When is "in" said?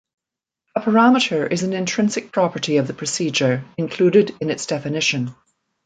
4.41-4.49